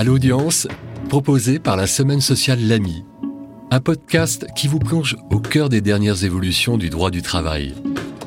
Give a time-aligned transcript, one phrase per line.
[0.00, 0.66] À l'audience,
[1.10, 3.04] proposé par la Semaine sociale L'AMI,
[3.70, 7.74] un podcast qui vous plonge au cœur des dernières évolutions du droit du travail.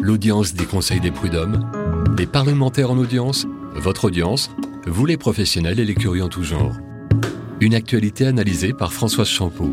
[0.00, 1.70] L'audience des conseils des prud'hommes,
[2.16, 4.50] les parlementaires en audience, votre audience,
[4.86, 6.72] vous les professionnels et les curieux en tout genre.
[7.60, 9.70] Une actualité analysée par Françoise Champeau.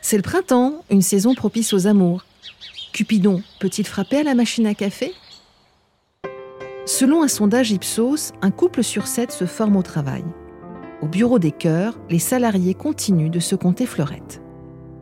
[0.00, 2.24] C'est le printemps, une saison propice aux amours.
[2.94, 5.12] Cupidon peut-il frapper à la machine à café?
[6.92, 10.24] Selon un sondage Ipsos, un couple sur sept se forme au travail.
[11.00, 14.42] Au bureau des cœurs, les salariés continuent de se compter fleurettes.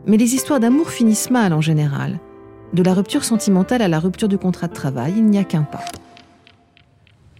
[0.05, 2.19] Mais les histoires d'amour finissent mal en général.
[2.73, 5.63] De la rupture sentimentale à la rupture du contrat de travail, il n'y a qu'un
[5.63, 5.83] pas.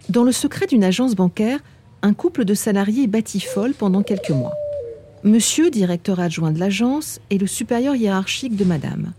[0.08, 1.60] Dans le secret d'une agence bancaire,
[2.02, 4.54] un couple de salariés batifole pendant quelques mois.
[5.22, 9.12] Monsieur, directeur adjoint de l'agence, est le supérieur hiérarchique de madame.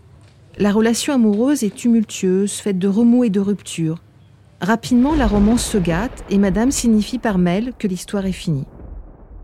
[0.58, 4.02] La relation amoureuse est tumultueuse, faite de remous et de ruptures.
[4.62, 8.66] Rapidement, la romance se gâte et madame signifie par mail que l'histoire est finie.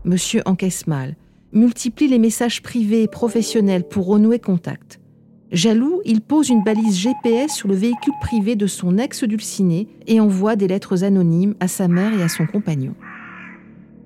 [0.05, 1.17] Monsieur encaisse mal,
[1.51, 5.01] multiplie les messages privés et professionnels pour renouer contact.
[5.51, 10.21] Jaloux, il pose une balise GPS sur le véhicule privé de son ex dulciné et
[10.21, 12.95] envoie des lettres anonymes à sa mère et à son compagnon.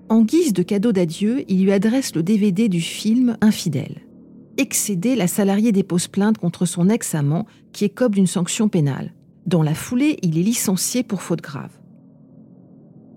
[0.10, 4.02] En guise de cadeau d'adieu, il lui adresse le DVD du film Infidèle.
[4.58, 9.14] Excédé, la salariée dépose plainte contre son ex-amant qui écope d'une sanction pénale.
[9.46, 11.72] Dans la foulée, il est licencié pour faute grave.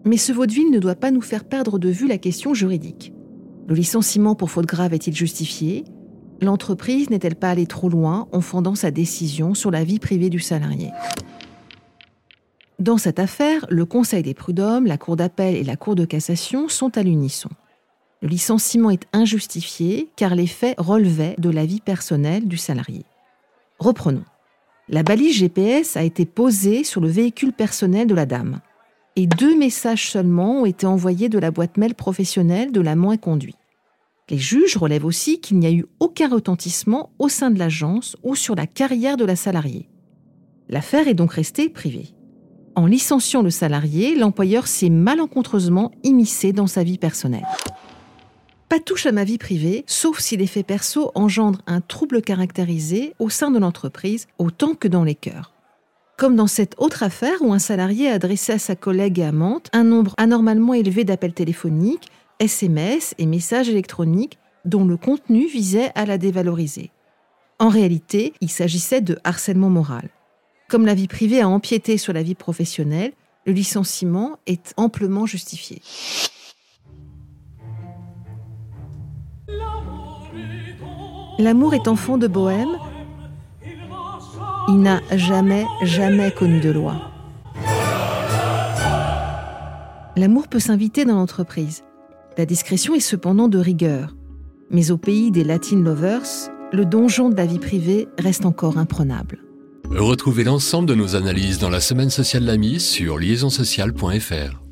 [0.04, 3.12] Mais ce vaudeville ne doit pas nous faire perdre de vue la question juridique.
[3.68, 5.84] Le licenciement pour faute grave est-il justifié?
[6.40, 10.38] L'entreprise n'est-elle pas allée trop loin en fondant sa décision sur la vie privée du
[10.38, 10.90] salarié?
[12.78, 16.68] Dans cette affaire, le Conseil des prud'hommes, la Cour d'appel et la Cour de cassation
[16.68, 17.48] sont à l'unisson.
[18.20, 23.04] Le licenciement est injustifié car les faits relevaient de la vie personnelle du salarié.
[23.78, 24.24] Reprenons.
[24.88, 28.60] La balise GPS a été posée sur le véhicule personnel de la dame.
[29.16, 33.56] Et deux messages seulement ont été envoyés de la boîte mail professionnelle de l'amant inconduit.
[34.30, 38.36] Les juges relèvent aussi qu'il n'y a eu aucun retentissement au sein de l'agence ou
[38.36, 39.88] sur la carrière de la salariée.
[40.68, 42.14] L'affaire est donc restée privée.
[42.76, 47.46] En licenciant le salarié, l'employeur s'est malencontreusement immiscé dans sa vie personnelle.
[48.68, 53.30] Pas touche à ma vie privée, sauf si l'effet perso engendre un trouble caractérisé au
[53.30, 55.52] sein de l'entreprise autant que dans les cœurs.
[56.18, 59.68] Comme dans cette autre affaire où un salarié a adressé à sa collègue et amante
[59.72, 62.10] un nombre anormalement élevé d'appels téléphoniques,
[62.40, 66.90] SMS et messages électroniques dont le contenu visait à la dévaloriser.
[67.60, 70.08] En réalité, il s'agissait de harcèlement moral.
[70.68, 73.12] Comme la vie privée a empiété sur la vie professionnelle,
[73.46, 75.80] le licenciement est amplement justifié.
[81.38, 82.78] L'amour est enfant de bohème.
[84.68, 87.10] Il n'a jamais, jamais connu de loi.
[90.16, 91.84] L'amour peut s'inviter dans l'entreprise.
[92.38, 94.16] La discrétion est cependant de rigueur.
[94.70, 99.38] Mais au pays des Latin Lovers, le donjon de la vie privée reste encore imprenable.
[99.90, 104.65] Retrouvez l'ensemble de nos analyses dans la semaine sociale L'Ami sur liaisonsociale.fr.